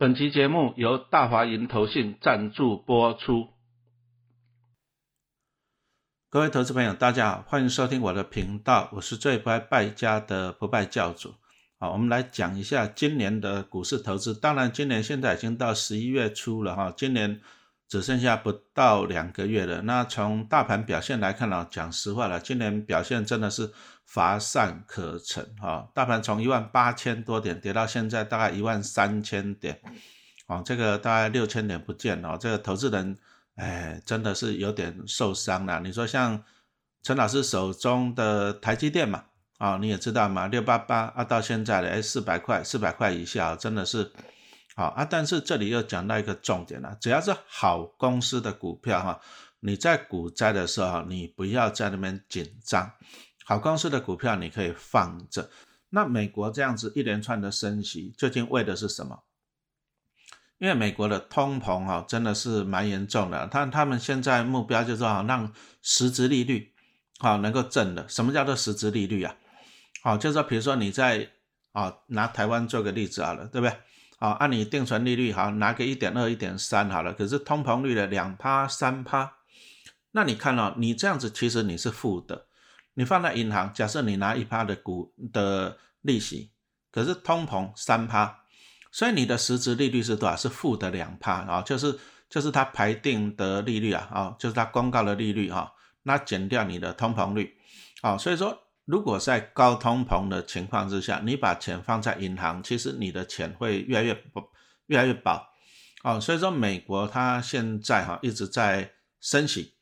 [0.00, 3.48] 本期节目由大华银投信赞助播出。
[6.30, 11.34] 各位投资朋友，大家好，欢迎收听我的频道，我是最不爱败家的不败教主。
[11.78, 14.32] 好，我们来讲一下今年的股市投资。
[14.34, 17.38] 当然，今年现在已经到十一月初了哈，今年
[17.86, 19.82] 只剩下不到两个月了。
[19.82, 23.70] 那从大盘表现来看呢，讲实话了，今年表现真的是。
[24.12, 29.80] 乏善可陈哈，大盘从一万八千多点跌到现在大概一万三千点，
[30.48, 33.16] 哦，这个大概六千点不见哦，这个投资人
[33.54, 35.78] 哎真的是有点受伤了。
[35.78, 36.42] 你说像
[37.04, 39.26] 陈老师手中的台积电嘛，
[39.58, 44.10] 啊你也知道嘛，六八八啊到现在的哎四百块四百块以下真的是
[44.74, 49.20] 好啊，但是这里又讲到一个重点了，只要是好公司的股票哈，
[49.60, 52.90] 你在股灾的时候你不要在那边紧张。
[53.50, 55.50] 好公司的股票你可以放着。
[55.88, 59.24] 那美国这样子一连串的升息，究竟为的是什么？
[60.58, 66.72] 因为美国的通膨哈真的是蛮严重的，他他们现在目标就是说让实质利率
[67.18, 68.08] 好能够正的。
[68.08, 69.34] 什么叫做实质利率啊？
[70.04, 71.28] 好，就是说比如说你在
[71.72, 73.76] 啊拿台湾做个例子好了，对不对？
[74.20, 79.38] 好，按你定存利率好拿个一点二、一点三好了，可是通膨率的两趴、三趴，
[80.12, 82.46] 那你看哦，你这样子其实你是负的。
[83.00, 86.52] 你放在银行，假设你拿一趴的股的利息，
[86.92, 88.42] 可是通膨三趴，
[88.92, 90.36] 所以你的实质利率是多少？
[90.36, 97.56] 是负的两趴啊，就是就是它排定的利率啊，啊，就是它公告的利率哈，那减掉你的通膨率，
[98.02, 104.42] 啊，所以说如果在高通膨的情况之下，你把钱放在银行，其实你的钱会越来越不
[104.88, 105.42] 越来越薄，
[106.02, 109.72] 啊，所以说美国它现在哈一直在升息。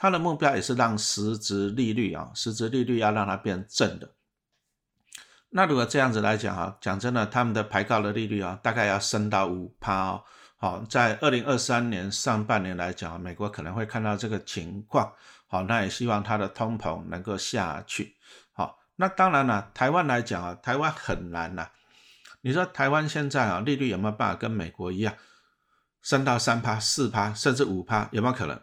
[0.00, 4.08] 它的目标也是让实质利率啊，实质利率要让它变正的。
[5.50, 10.22] 那如果这样子来讲哈，讲真的，他们的排高的利率啊，大概要升到五趴哦。
[10.56, 15.12] 好，在二零二三年上半年来讲，美国可能会看到这个情况。
[15.48, 18.14] 好，那也希望它的通膨能够下去。
[18.52, 21.68] 好，那当然了，台湾来讲啊，台湾很难呐。
[22.42, 25.12] 你说台湾现在啊，利率有没有办法跟美国一样，
[26.02, 28.60] 升到三趴、四趴，甚至五趴，有没有可能？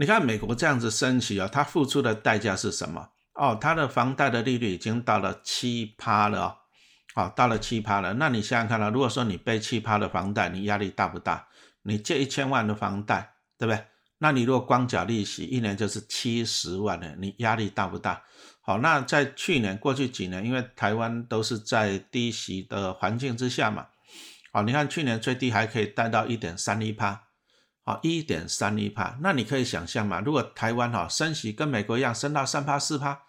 [0.00, 3.08] 你看美国这样子升息啊，它付出的代价是什么？
[3.34, 6.56] 哦，它的房贷的利率已经到了七趴了哦，
[7.14, 8.14] 好，到了七趴了。
[8.14, 11.48] 那你想想看啊，如果说你背七趴的房贷，你压力大不大？
[11.82, 13.84] 你借一千万的房贷，对不对？
[14.18, 18.22] 那你如果光缴利息，一年就是七十万呢，你压力大不大？
[18.60, 23.88] 好，那在去年过去几年，因为台湾都是在低息的环境之下嘛，
[24.52, 27.24] 好，你看去年最低还可以贷到一点三一趴。
[27.88, 33.22] 啊，一点三一帕，那你可以想象嘛，如果台湾哈升息跟美国一样升到三帕四帕，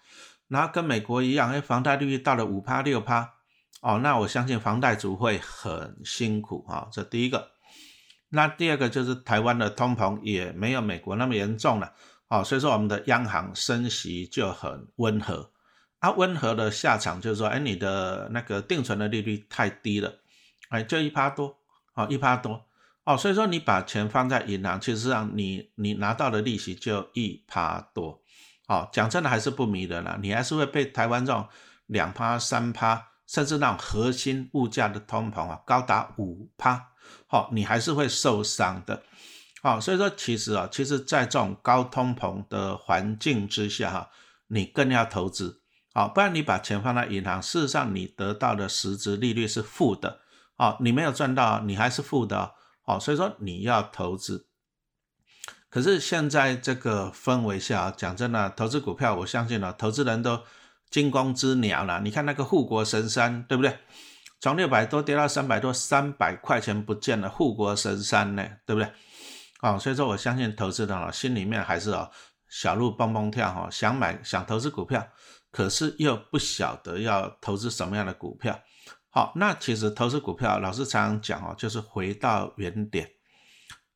[0.50, 3.36] 然后跟美国一样，哎，房贷利率到了五帕六帕，
[3.80, 6.90] 哦，那我相信房贷族会很辛苦啊。
[6.92, 7.52] 这第一个，
[8.28, 11.94] 那第二个就是台湾的通膨也没有美国那么严重了，
[12.28, 15.53] 哦，所以说我们的央行升息就很温和，
[16.00, 20.19] 啊，温和的下场就是说，哎，你的那个定存的利率太低了，
[20.68, 21.56] 哎，就一帕多，
[21.94, 22.66] 哦，一帕多。
[23.09, 28.22] 哦，所以说你把钱放在银行，其实上你你拿到的利息就一趴多。
[28.68, 31.48] 哦，讲真的还是不迷人了，你还是会被台湾这种
[31.88, 36.90] 两趴三趴，甚至那种核心物价的通膨啊，高达五趴，
[37.25, 39.02] 好，你还是会受伤的。
[39.64, 44.09] 好，所以说其实啊，其实在这种高通膨的环境之下哈，
[44.50, 45.64] 你更要投资，
[45.96, 50.19] 好，不然你把钱放在银行，事实上你得到的实质利率是负的，
[50.58, 52.53] 哦，你没有赚到，你还是负的。
[52.89, 54.47] 哦，所以说你要投资，
[55.69, 60.41] 可是现在这个氛围下，讲真的，投资股票，我相信呢，投资人都
[60.89, 62.01] 惊弓之鸟了。
[62.01, 63.77] 你看那个护国神山，对不对？
[64.41, 68.91] 从六百多跌到三百多，三百块钱不见了，护国神山呢，对不对？
[69.61, 72.09] 哦，所以说我相信投资人啊，心里面还是哦
[72.47, 75.07] 小鹿蹦蹦跳哈，想买想投资股票，
[75.51, 78.59] 可是又不晓得要投资什么样的股票。
[79.11, 83.09] 好，那其实投资股票，老师常常讲哦，就是回到原点。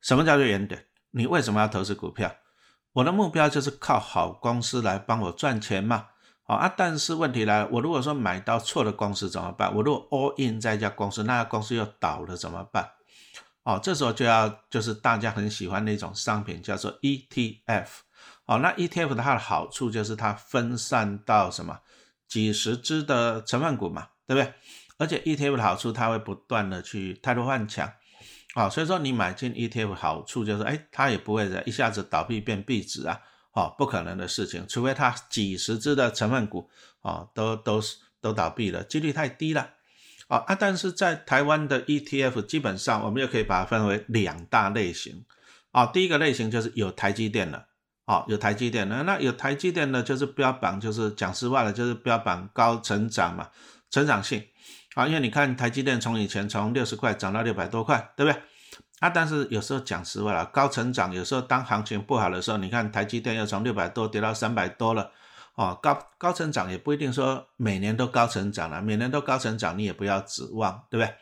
[0.00, 0.86] 什么叫做原点？
[1.12, 2.34] 你为什么要投资股票？
[2.92, 6.08] 我的目标就是靠好公司来帮我赚钱嘛。
[6.42, 9.74] 好啊，但是问题来了，我如果说买到错的公司怎么办？
[9.74, 12.90] 我如果 all in 在一家公司，那家公司又倒了怎么办？
[13.62, 17.86] 哦，这时候就要就是大家很喜欢的一种商品，叫做 ETF。
[18.44, 21.80] 哦，那 ETF 它的好处就是它分散到什么
[22.28, 24.52] 几十只的成分股嘛，对不对？
[24.98, 27.92] 而且 ETF 的好处，它会不断的去太多换强，
[28.54, 33.20] 啊，所以说你买进 ETF 好处就是，哎，它也不会一下子倒闭变壁纸啊，
[33.52, 36.70] 哦，不可能的事情，除非它几十只的成分股，
[37.02, 39.70] 啊，都都是都倒闭了，几率太低了，
[40.28, 45.24] 啊啊，但是在台湾的 ETF 基本上，我们又可以把它分为两大类型。
[45.72, 47.66] 啊，第一个类型就是有台积电的，
[48.04, 53.50] 啊，有台积电的，那有台积电的，就是标榜，就是讲实话了，就是标榜高成长嘛，
[53.90, 54.40] 成长性。
[54.94, 58.42] 啊，因为你看台积电从以前从六十块涨到六百多块，对不对？
[59.00, 65.10] 啊，但是有时候讲实话了，高成长有时候当行情不好的时候，你看台积电又从六百多跌到三百多了，
[65.56, 71.14] 哦，高高成长也不一定说每年都高成长了，每年都高成长你也不要指望，对不对？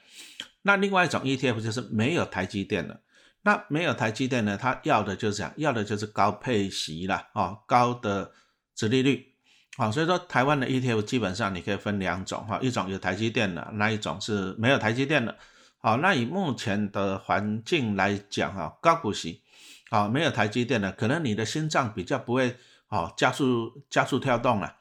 [0.62, 3.00] 那另外一种 ETF 就是没有台积电的。
[3.44, 4.56] 那没有台积电呢？
[4.56, 8.30] 它要的就是这样，要的就是高配息啦，哦，高的
[8.72, 9.31] 殖利率，
[9.78, 15.34] 啊，所以说台湾的 ETF 基本上你可以分两种哈，一种有台积电的，那一种是没有台积电的，
[15.78, 19.42] 好，那以目前的环境来讲哈，高股息，
[19.88, 22.54] 啊，没有台积电的，可能你的心脏比较不会
[22.88, 24.76] 哦加速加速跳动了，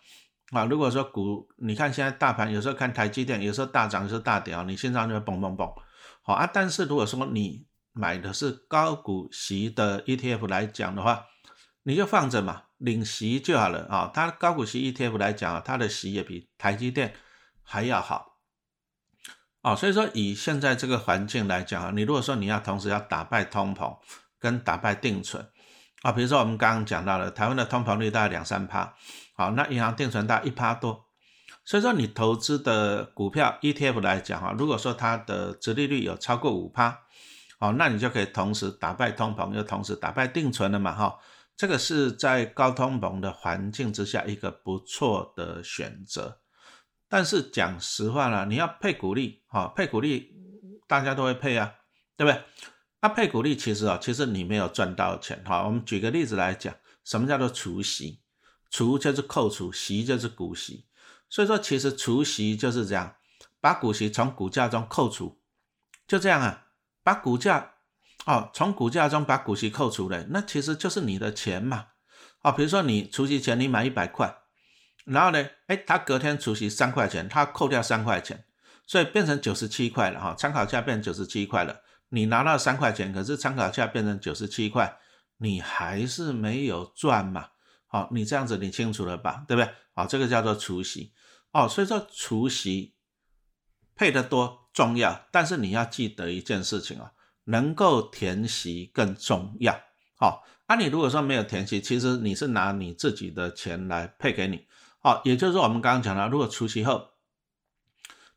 [0.51, 5.73] 啊，如果说股，你看现在大盘有时候看台积电，有时候大涨，有时候大跌啊，你心脏就会蹦蹦蹦，
[6.21, 11.27] 好啊，但是如果说你买的是高股息的 ETF 来讲的话，
[11.83, 14.11] 你就放着嘛，领息就好了啊。
[14.13, 17.13] 它高股息 ETF 来讲啊，它的息也比台积电
[17.63, 18.37] 还要好
[19.61, 19.75] 啊。
[19.75, 23.97] 所以说，以现在这个环境来讲啊，你如果说你要同时要打败通膨
[24.39, 25.49] 跟打败定存
[26.01, 28.93] 啊，比如说我们刚刚讲到了台湾的通膨率大概两三趴，
[29.35, 31.05] 好，那银行定存大概一趴多，
[31.63, 37.01] 所以说你投资的股票 ETF 来讲啊，如果说它的折利率有超过五趴。
[37.61, 40.91] 哦，那你就可以同时打败通膨，又同时打败定存了嘛？
[40.91, 41.15] 哈，
[41.61, 46.41] 这个是在高通膨的环境之下一个不错的选择。
[47.07, 50.33] 但是讲实话了，你要配股利，哈，配股利
[50.87, 51.71] 大家都会配啊，
[52.17, 52.41] 对不对？
[53.01, 55.63] 那配股利其实啊，其实你没有赚到钱，哈。
[55.63, 56.73] 我们举个例子来讲，
[57.03, 58.23] 什么叫做除息？
[58.71, 60.87] 除就是扣除，息就是股息。
[61.29, 63.17] 所以说，其实除息就是这样，
[63.59, 65.39] 把股息从股价中扣除，
[66.07, 66.69] 就这样啊。
[67.03, 67.75] 把股价
[68.25, 71.87] 哦，从股价中把股息扣除了，那其实就是你的钱嘛。
[72.43, 74.35] 哦，比如说你除息前你买一百块，
[75.05, 78.45] 然后呢，哎，他隔天除息三块钱，他扣掉三块钱，
[78.85, 80.35] 所以变成九十七块了哈。
[80.35, 84.97] 参考价变九十七块了，你拿到三块钱，可是参考价变成九十七块，
[85.37, 87.47] 你还是没有赚嘛。
[87.87, 89.43] 好，你这样子你清楚了吧？
[89.47, 89.73] 对不对？
[89.93, 91.13] 好，这个叫做除息。
[91.51, 92.95] 哦，所以说除息
[93.95, 94.59] 配的多。
[94.73, 97.11] 重要，但是你要记得一件事情啊，
[97.45, 99.79] 能够填息更重要。
[100.17, 104.67] 好，那你如果说没有填息，其实你是拿你自己的钱来配给你。
[104.99, 107.09] 好，也就是说我们刚刚讲了，如果除息后，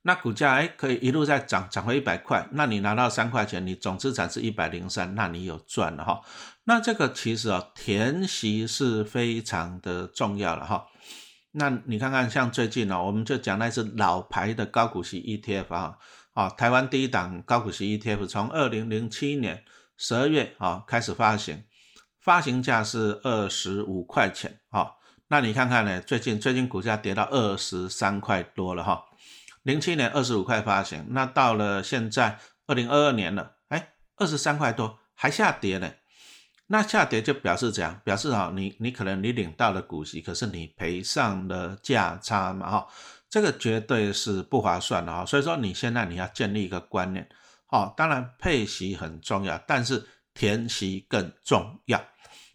[0.02, 6.22] 那股价哎可以一路在涨，涨回一百块，那你拿到三块钱，你总资产是一百零三，那你有赚了哈。
[6.64, 10.86] 那这个其实啊，填息是非常的重要了哈。
[11.52, 15.98] 那你看看像最近呢，我们就讲那是老牌的高股息 ETF 啊。
[16.34, 19.64] 啊，台湾第一档高股息 ETF 从二零零七年
[19.96, 21.64] 十二月啊开始发行，
[22.20, 24.60] 发行价是二十五块钱。
[24.70, 24.92] 啊，
[25.28, 26.00] 那你看看呢？
[26.00, 29.04] 最近最近股价跌到二十三块多了哈。
[29.62, 35.90] 零七年二十五块发行，那到了现在二零二二年了，哎，二十三块多还下跌呢。
[36.66, 38.00] 那下跌就表示怎样？
[38.04, 42.88] 表示啊，你你可能你领到了股息，可是你赔上了价差嘛哈。
[43.34, 47.28] 这个绝对是不划算的哈，所以说你现在你要建立一个观念，
[47.66, 52.00] 好，当然配息很重要，但是填息更重要，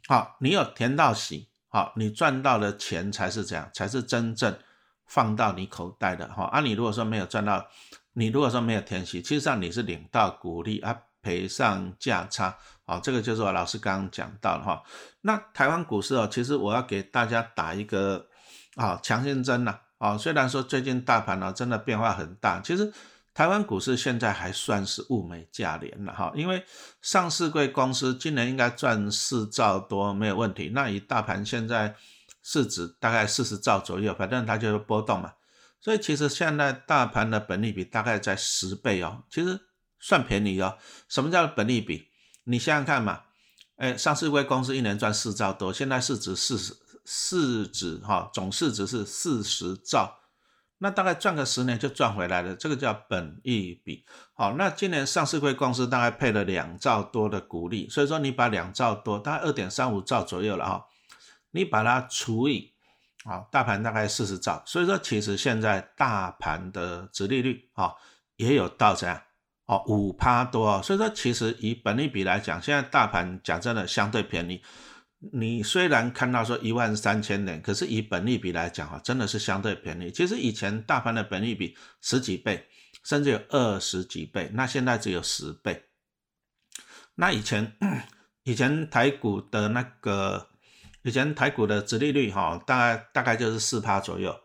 [0.08, 4.58] 好，你有填到息，好，你赚到的钱才是这样，才是真正
[5.06, 7.68] 放到你口袋的哈，啊，你如果说没有赚到，
[8.14, 14.82] 你如果说没有填息，其实上你是领到股利啊，赔上价差，好，这个就是我老师刚刚讲到的哈，
[15.20, 18.28] 那台湾股市哦，其实我要给大家打一个
[18.78, 19.78] 啊强心针呐。
[20.00, 22.92] 啊虽然说最近大盘呢真的变化很大，其实
[23.34, 26.66] 台湾股市现在还算是物美价廉了哈，因为
[27.02, 30.72] 上市贵公司今年应该赚四兆多没有问题。
[30.74, 31.96] 那以大盘现在
[32.42, 35.34] 市值大概四十兆左右，反正它就是波动嘛，
[35.80, 39.60] 所以其实现在大盘的本利比大概在十倍哦，其实
[40.00, 40.78] 算便宜哦。
[41.08, 42.08] 什么叫本利比？
[42.46, 43.22] 你想想看嘛，
[43.76, 46.74] 哎，上市贵公司一年赚四兆多，现在市值四十。
[47.12, 50.20] 市值哈总市值是四十兆，
[50.78, 54.06] 那大概赚个十年就赚回来了，这个叫本益比。
[54.36, 60.86] 好，那今年上市会公司大概配了两兆多的股利，所以说你把两兆多，大概二点三五兆左右了哈，
[61.50, 62.76] 你把它除以，
[63.24, 67.92] 啊，大盘大概四十兆，所以说其实现在大盘的殖利率啊
[68.36, 69.20] 也有到这样
[69.66, 74.62] 哦五趴多，所以说其实以本利比来讲，现在大盘讲真的相对便宜。
[75.34, 80.10] 你虽然看到说一万三千点，可是以本利比来讲啊，真的是相对便宜。
[80.10, 82.68] 其实以前大盘的本利比十几倍，
[83.04, 85.84] 甚至有二十几倍，那现在只有十倍。
[87.16, 87.76] 那以前
[88.44, 90.48] 以前台股的那个
[91.04, 94.40] 以前台股的殖利率哈，大概大概就是四趴左右。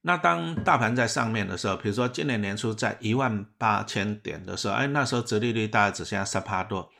[0.00, 6.90] 那当大盘在上面的时候，比如说今年年初在一万八千点的时候，哎，那时候殖利率大概只剩下三趴多。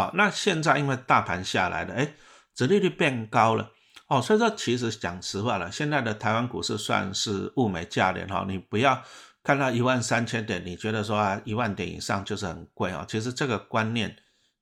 [0.00, 2.14] 好，那现在因为大盘下来了，哎，
[2.54, 3.70] 殖利率变高了。
[4.06, 8.46] 哦，所以说其实讲实话了，现在的台湾股市算是物美价廉哈。
[8.48, 9.02] 你不要
[9.42, 13.04] 看到一万三千点，你觉得说啊一万点以上就是很贵啊。
[13.06, 14.16] 其实这个观念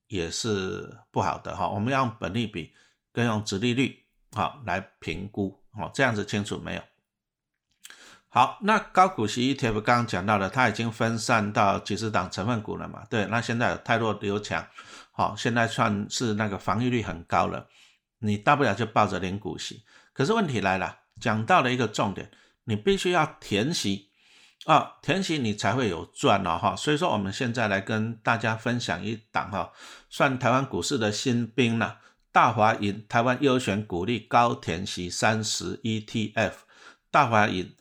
[0.07, 1.69] 也是不好的哈。
[1.69, 2.73] 我们要用本利比
[3.13, 3.97] 跟用殖利率
[4.33, 6.81] 好来评估哦，这样子清楚没有？
[8.31, 13.03] 好，那高股息 ETF 刚刚讲到了，它已经分散到几十档成分股了嘛？
[13.09, 14.67] 对，那现在有泰弱留强，
[15.19, 17.67] 好，现在算是那个防御率很高了。
[18.19, 19.83] 你大不了就抱着零股息，
[20.13, 22.31] 可是问题来了，讲到了一个重点，
[22.63, 24.11] 你必须要填息
[24.63, 26.73] 啊，填息你才会有赚哦哈。
[26.73, 29.73] 所以说我们现在来跟大家分享一档哈，
[30.09, 31.99] 算台湾股市的新兵了，
[32.31, 36.53] 大华银台湾优选股利高填息三十 ETF，
[37.11, 37.75] 大华银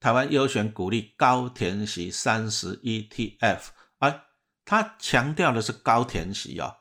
[0.00, 3.60] 台湾优选股利高填息三十 ETF，
[4.00, 4.22] 哎，
[4.64, 6.78] 它强调的是高填息哦，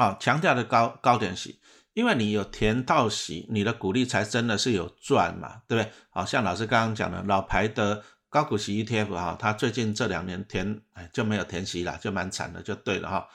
[0.00, 1.60] 好，强调的高高点息。
[1.92, 5.92] 因为你有填到息，你的股利才真的是有赚嘛，对不对？
[6.08, 13.28] 好像老师刚刚讲的，老牌的高股息 ETF 哈，它最近这两年填哎就没有填息了，就蛮惨的，就对了哈。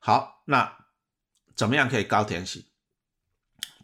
[0.00, 0.76] 好，那
[1.54, 2.66] 怎么样可以高填息？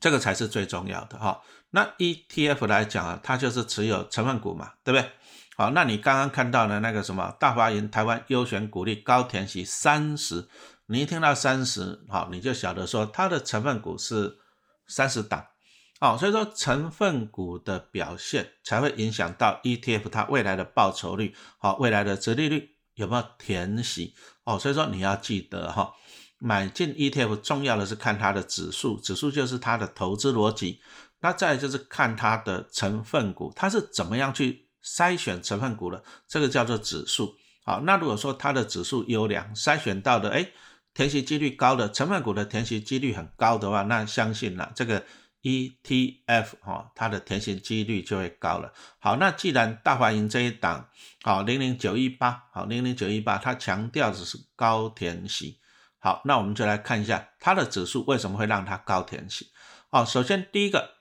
[0.01, 1.41] 这个才是最重要的哈。
[1.71, 5.09] 那 ETF 来讲啊，它就是持有成分股嘛，对不对？
[5.57, 10.49] 好，那你刚刚看到的那个什么大华银台湾优选股利高填息三十。
[10.87, 14.37] 你一听到三十，好，你就晓得说它的成分股是
[14.87, 15.47] 三十档，
[15.99, 24.15] 好，所以说成分股的表现才会影响到 ETF 它未来的报酬率，好，未来的折利率有没有填息，
[24.45, 25.95] 哦，所以说你要记得哈，
[26.39, 30.83] 买进 ETF 重要的是看它的指数，指数就是它的投资逻辑，
[31.21, 40.47] 那再就是看它的成分股，它是怎么样去筛选成分股的，这个叫做指数，好，那如果说它的指数优良，筛选到的，哎。
[40.95, 45.05] 填息几率高的成分股的填息几率很高的话，那相信了这个
[45.43, 48.73] ETF 哈，它的填息几率就会高了。
[49.01, 50.89] 好，那既然大华银这一档
[51.23, 55.59] 好零零九一八好零零九一八，它强调的是高填息。
[55.99, 59.51] 好，那我们就来看一下它的指数为什么会让它高填息。
[59.91, 60.95] 哦，首先第一个，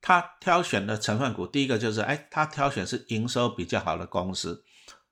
[0.00, 4.64] 它挑选的成分股，第一个就是哎，它挑选是营收比较好的公司。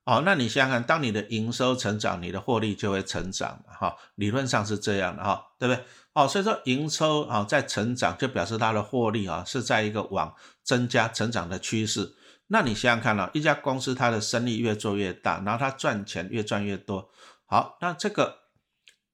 [0.05, 5.83] 哦，那你想想看，当你的营收成长，你的获利就会成长嘛，哈，理论上是这样的哈，对不对？
[6.13, 12.15] 哦，所以说营收啊在成长，就表示它的获利啊是在一个往增加成长的趋势。
[12.49, 17.11] 那你想想看啊，一家公司它的生意越做越大，然后它赚钱越赚越多，
[17.47, 18.41] 好，那这个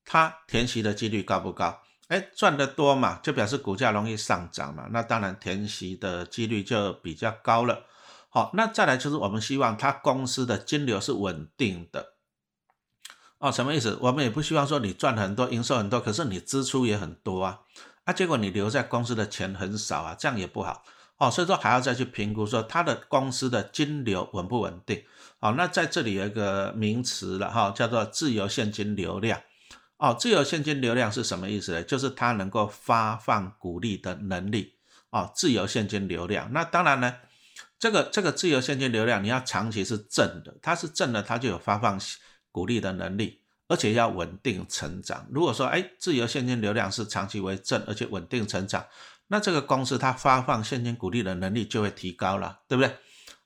[0.04, 1.80] 它填息的几率高不高？
[2.09, 7.87] 哎，赚得多嘛，就表示股价容易上涨嘛，那当然填息的几率就比较高了。
[8.33, 12.15] 好，那再来就是我们希望它公司的金流是稳定的
[13.39, 13.99] 哦，什么意思？
[14.03, 17.63] 我们也不希望说你赚很多，营收很多，可是你支出也很多啊，
[18.05, 20.85] 啊，结果你留在公司的钱很少啊，这样也不好
[21.17, 21.29] 哦。
[21.29, 25.03] 所以说还要再去评估说它的公司的金流稳不稳定。
[25.41, 29.41] 好，那在这里有一个名词了哈，叫做自由现金流量
[29.97, 30.15] 哦。
[30.17, 31.83] 自由现金流量是什么意思呢？
[31.83, 34.75] 就是它能够发放股利的能力
[35.11, 35.33] 哦。
[35.35, 37.17] 自由现金流量，那当然呢。
[37.81, 41.99] 这个这个自由现金流量，你要长期是正的，它是正的，它就有发放
[42.53, 45.27] 股利的能力，而且要稳定成长。
[45.33, 48.87] 如果说哎，自由现金流量是长期为正，而且稳定成长，
[49.29, 52.95] 那这个公司它发放现金股利的能力就会提高了，对不对？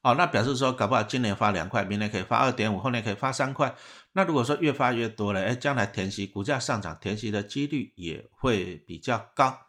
[0.03, 3.75] 哦，那表示说，搞不好今年发两块，明年可以发二点五，后年可以发三块。
[4.13, 9.61] 那如果说越发越多了，哎，将来填息股价上涨，填息的几率也会比较高。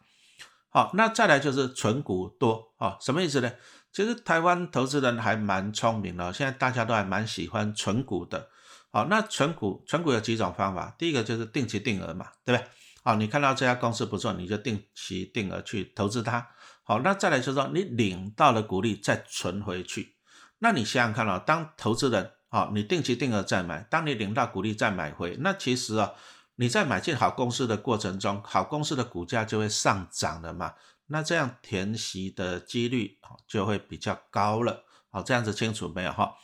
[0.68, 3.50] 好，那再来就是存股多哦，什么意思呢？
[3.96, 8.50] 其实台湾投资人还蛮聪明的，现在大家都还蛮喜欢存股的。
[8.92, 12.68] 好，那存股存股有几种方法，第一个就是定期定额嘛，对不对？
[13.02, 16.46] 好，你看到这家公司不错，你就定期定额去投资它。
[16.82, 20.16] 好，那再来就是说，你领到了股利再存回去。
[20.58, 26.12] 那你想想看哦，当投资人，好，你定期定额再买，当你领到股利再买回，那其实啊，
[26.56, 30.74] 你在买进好公司的过程中，好公司的股价就会上涨的嘛。
[31.08, 36.34] 那这样填息的几率啊就会比较高了，好，这样子清楚没有哈？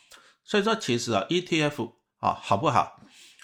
[0.45, 3.01] 所以说其实啊 ETF 啊好不好，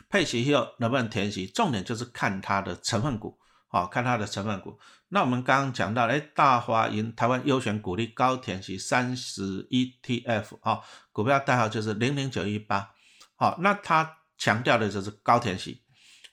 [0.09, 4.79] 配息后能不能填息，重点就是看它的成分股好，看它的成分股。
[5.09, 10.81] 那我们刚刚讲到，哎，大华银台湾优选股利高填息三十 ETF 啊，
[11.13, 12.95] 股票代号就是零零九一八。
[13.37, 15.83] 好，那它强调的就是高填息。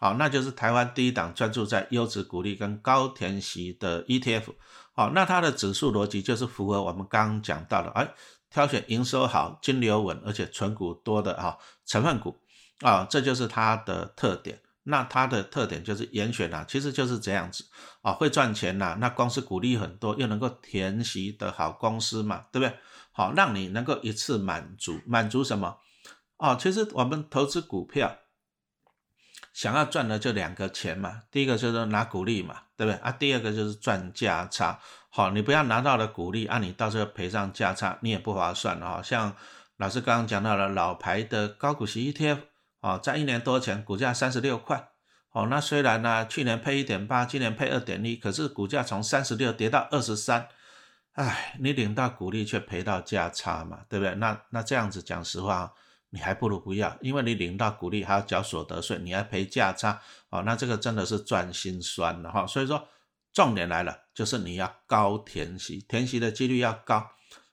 [0.06, 4.54] 好，那就是台湾第一档专注在优质股利跟高填息的 ETF。
[4.94, 8.08] 好，那它的指数逻辑就是符合我们刚刚讲到的，哎，
[8.52, 11.58] 挑选营收好、金流稳，而且存股多的啊
[11.88, 12.38] 成分股
[12.82, 14.62] 啊，这就是它的特点。
[14.84, 17.66] 那它的特点就是严选啊，其实就是这样子
[18.04, 18.96] 啊，会赚钱呐。
[19.00, 22.78] 那公司股利很多，又能够填息的好公司嘛，对不对？
[23.12, 25.78] 好，让你能够一次满足，满足什么？
[26.38, 28.16] 哦，其实我们投资股票。
[29.54, 33.12] 想要赚的就两个钱嘛，第一个就是拿股利嘛，对不对啊？
[33.12, 34.80] 第二个就是赚价差。
[35.10, 39.02] 好，你不要拿到了股利，啊，你到时候赔上价差，你也不划算哈。
[39.02, 39.34] 像
[39.78, 42.40] 老师刚刚讲到了老牌的高股息 ETF，
[42.82, 44.90] 哦，在一年多前股价三十六块，
[45.32, 50.50] 哦，那虽然呢去年配一点八，今年配二点一，可是股价从三十六跌到二十三，
[51.14, 54.14] 唉，你领到股利却赔到价差嘛，对不对？
[54.16, 55.72] 那那这样子讲实话。
[56.16, 62.48] 你还不如不要，因为你领到股利还要缴所得税，你还赔价差哦，那这个真的是赚心酸了哈。
[62.48, 62.88] 所以说
[63.34, 67.06] 重点来了，就是你要高填息，填息的几率要高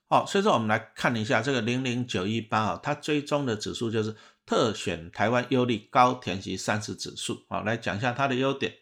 [0.07, 0.25] 哦。
[0.29, 4.15] 所以说我们来看一下这个零零九一八啊，它追踪的指数就是
[4.47, 8.73] 特选台湾优利高填息三十指数啊，来讲一下它的优点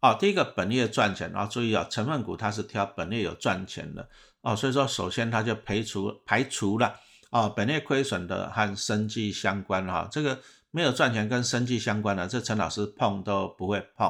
[0.00, 0.16] 哦。
[0.18, 4.08] 第一个本业赚钱然后，注意啊，成分股它是挑本业有赚钱的
[4.40, 6.98] 哦，所以说首先它就排除排除了。
[7.34, 10.38] 啊，本业亏损的和生计相关哈，这个
[10.70, 14.08] 没有赚钱跟生计相关的，这陈老师碰都不会碰。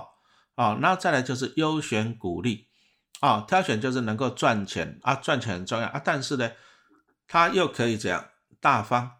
[0.56, 2.66] 啊，那再来就是优选股利，
[3.20, 6.52] 啊，挑选就是能够赚钱啊，赚钱很重要啊，但是呢，
[7.26, 8.28] 他又可以这样
[8.60, 9.12] 大方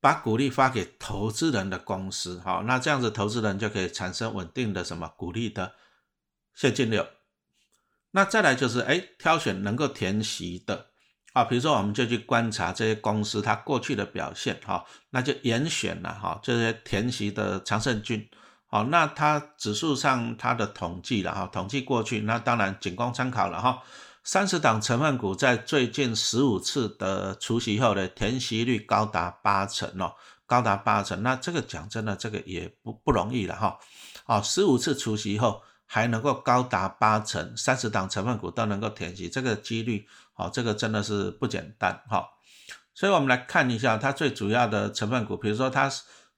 [0.00, 5.74] 把股利发给投资人的公司，好，那这样子投资人就可以产生稳定的什么股利的
[6.54, 7.06] 现金流。
[8.12, 10.93] 那再来就是哎，挑选能够填息的。
[11.34, 18.24] 啊，比如说，我们就去观察这些公司它过去的表现，哈，那就严选了哈这些填息的常胜军，
[18.68, 23.82] 好，那它指数上它的统计了哈，统计过去，那当然仅供参考了哈。
[24.22, 30.14] 三十档成分股在最近十五次的除息后的填息率高达八成哦，
[30.46, 33.76] 高达八成，那这个讲真的，这个也不不容易了哈。
[34.26, 35.60] 啊，十五次除息后
[35.94, 40.08] 还能够高达八成，三十档成分股都能够填息，这个几率。
[40.32, 42.30] 好，这个真的是不简单哈，
[42.92, 45.88] 所以我们来看一下它最主要的成分股，比如说它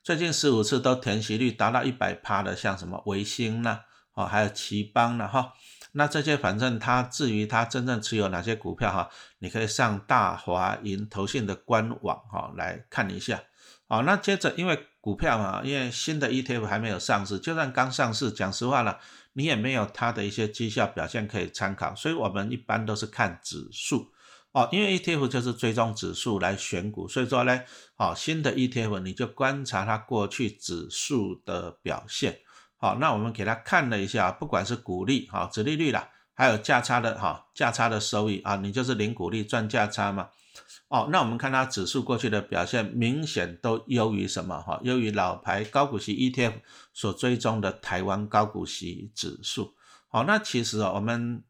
[0.03, 3.81] 最近十五次都填息率达到一百趴的，像什么维新呢？
[4.13, 5.27] 哦，还有奇邦呢？
[5.27, 5.55] 哈，
[5.93, 13.41] 那这些反正它至于它真正持有哪些股票哈，你可以上大华银投信的官网哈来看一下。
[13.89, 18.99] 好，那接着因为股票嘛，因为新的 ETF 还没有上市，就算刚上市，讲实话了。
[19.37, 24.11] 你也没有它的一些绩效表现可以参考，所以我们一般都是看指数
[24.53, 27.61] 哦，因为 ETF 就是追踪指数来选股，所以说呢，
[27.95, 32.39] 好新的 ETF 你就观察它过去指数的表现，
[32.79, 40.31] 好，那我们给它看了一下，不管是股利哈、殖利率啦，还有价差的哈、价差的收益啊，你就是零股利赚价差嘛。
[40.89, 44.61] 哦，那我们看它指数过去的表现，明显都优于什么？
[44.61, 46.61] 哈，优于老牌高股息 ETF
[46.93, 49.75] 所追踪的台湾高股息指数。
[50.09, 51.43] 好，那其实啊，我们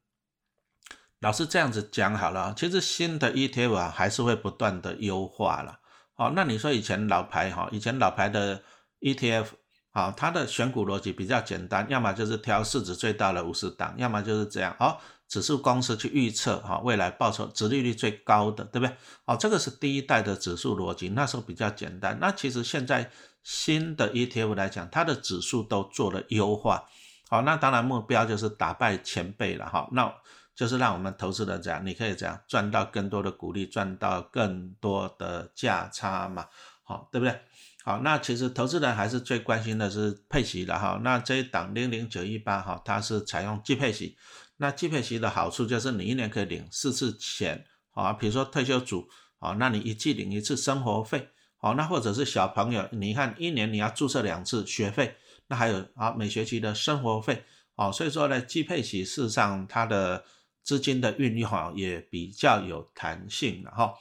[1.20, 5.80] 老是这样子讲好了，其实新的 ETF 啊，还是会不断的优化了。
[6.14, 8.62] 好，那你说以前老牌哈，以前老牌的
[9.00, 9.46] ETF，
[9.90, 14.74] 啊，它的选股逻辑比较简单，要么就是挑市值最大的五十档，要么就是这样。
[14.78, 15.00] 好。
[15.28, 18.96] 指数公司去预测哈未来报酬、殖利率最高的，对不对？
[19.24, 22.16] 哦，这个是第一代的指数逻辑，那时候比较简单。
[22.20, 23.10] 那其实现在
[23.42, 26.84] 新的 ETF 来讲，它的指数都做了优化。
[27.28, 29.88] 好，那当然目标就是打败前辈了哈。
[29.90, 30.14] 那
[30.54, 36.46] 就是让我们投资人这样，你可以这样赚到更多的股利，赚到更多的价差嘛。
[36.84, 37.36] 好，对不对？
[37.84, 41.00] 好，那其实投资人还是最关心的是配息的哈。
[41.02, 44.16] 那这一档零零九一八哈，它是采用季配息。
[44.58, 55.16] 那季配息的好处就是你一年可以领四次钱，啊，比如说退休组，啊，那你一季领一次生活费，好，那或者是小朋友，你看一年你要注册两次学费，
[55.48, 60.24] 那还有啊每学期的生活费，哦，所以说呢，季配息事实上它的
[60.62, 63.94] 资金的运用哈也比较有弹性的哈。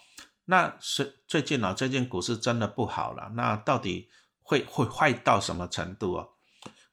[0.46, 4.10] 那是最近呢，最近股市真的不好了，那到底
[4.42, 6.28] 会会坏到什么程度啊？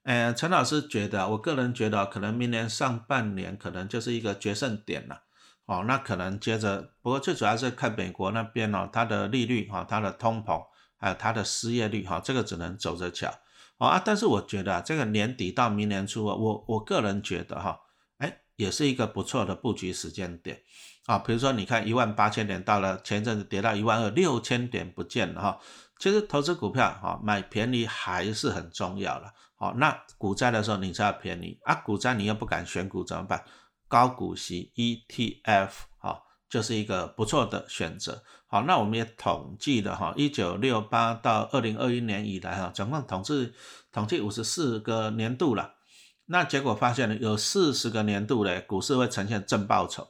[0.05, 5.23] 呃，陈老师觉得，我个人觉得，可能明年上半年可能就是一个决胜点了，
[5.67, 10.61] 哦，那可能接着，不过最主要是看美国那边哦，它的利率哈，它的通膨，
[10.97, 13.33] 还有它的失业率哈，这个只能走着瞧，
[13.79, 17.79] 哦啊，但是我觉得啊，这个年底到明年初，我我个人觉得哈，
[18.19, 20.63] 哎，也是一个不错的布局时间点
[21.07, 21.21] 啊。
[21.21, 25.61] 比如说，你看一万八千点到了，前阵子跌到一万二，六千点不见了哈。
[26.03, 29.33] 其实投资股票哈，买便宜还是很重要的。
[29.55, 33.41] 好，那股灾的时候你才要便宜啊，股灾你又不敢选股怎么办？
[33.87, 38.21] 高股息 ETF 哈，就是一个不错的选择。
[38.49, 43.53] 好，那我们也统计了哈，一九六八到二零二一年以来哈，总共统计
[43.93, 45.73] 统计五十四个年度了。
[46.25, 50.09] 那结果发现呢，有四十个年度的股市会呈现正报酬，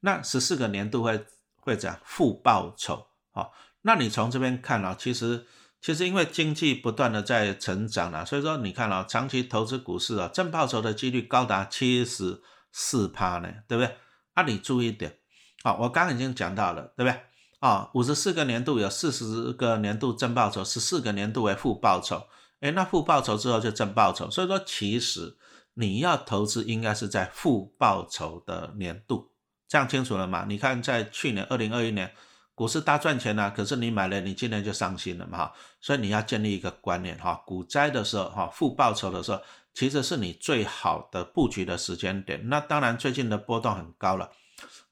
[0.00, 1.24] 那十四个年度会
[1.62, 3.06] 会怎样负报酬？
[3.34, 3.50] 好，
[3.82, 5.46] 那你从这边看啊，其实
[5.80, 12.40] 其实因为经济不断的在成长了，所以说你看啊，长期投资股市啊，正报酬的几率高达七十
[12.70, 13.96] 四趴呢，对不对？
[14.34, 15.18] 啊，你注意一点，
[15.62, 17.20] 啊，我刚刚已经讲到了，对不对？
[17.58, 22.26] 啊，五十四个年度有四十个年度正报酬，十四个年度为负报酬。
[22.60, 25.36] 哎，那负报酬之后就正报酬，所以说其实
[25.74, 29.32] 你要投资应该是在负报酬的年度，
[29.68, 30.44] 这样清楚了吗？
[30.48, 32.14] 你看在去年二零二一年
[32.62, 35.52] 股市大赚钱了，可是你买了，你今天就伤心了嘛哈。
[35.80, 39.42] 所以你要建立一个观念哈，股灾的时候哈，负报酬的时候，
[39.74, 42.48] 其实是你最好的布局的时间点。
[42.48, 44.30] 那当然最近的波动很高了。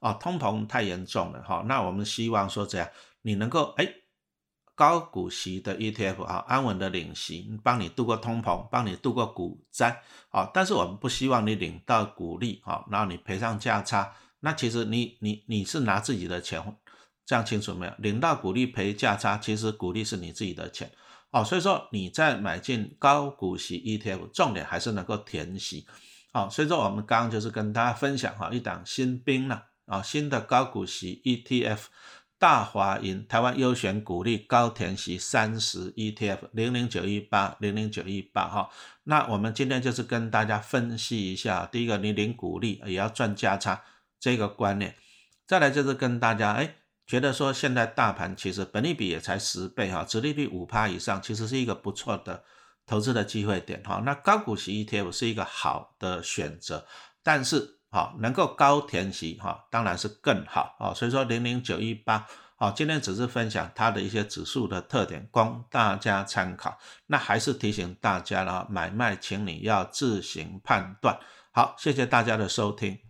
[0.00, 2.88] 啊，通膨太严重了哈，那我们希望说这样，
[3.22, 3.86] 你能够哎
[4.74, 10.50] 高股息的 ETF 啊，安稳的领息，帮你度过通膨，帮你度过股灾啊。
[10.52, 16.60] 但是我们不希望你领到股利啊，然后你赔上价差，那其实你你你是拿自己的钱，
[17.30, 17.92] 这样清楚没有？
[17.98, 20.90] 领到股利赔价差，其实股利是你自己的钱
[21.30, 21.44] 哦。
[21.44, 25.86] 所以说你在买进高股息 ETF，重点还是能够填息
[26.32, 26.48] 哦。
[26.50, 29.66] 所以说我们刚刚就是跟大家分享哈，一档新兵了。
[29.86, 31.82] 啊，新的高股息 ETF
[32.36, 38.70] 大华银台湾优选股利高填息三十 ETF 零零九一八零零九一八哈，
[39.04, 43.84] 那我们今天就是跟大家分析一下，第一个你领股利也要赚价差
[44.18, 44.96] 这个观念，
[45.46, 46.74] 再来就是跟大家哎，
[47.10, 52.44] 觉得说现在大盘其实本利比也才十倍哈，殖利率五趴以上，其实是一个不错的
[52.86, 56.86] 投资的机会点哈，那高股息 ETF 是一个好的选择，
[57.24, 57.78] 但是。
[57.92, 60.94] 好，能够高填息哈，当然是更好啊。
[60.94, 66.78] 所以说零零九一八，好，今天只是分享它的一些指数的特点，供大家参考。
[67.08, 71.18] 那还是提醒大家了，买卖请你要自行判断。
[71.50, 73.09] 好，谢谢大家的收听。